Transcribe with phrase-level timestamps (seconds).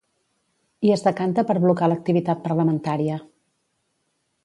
[0.87, 3.23] I es decanta per blocar l’activitat parlamentària.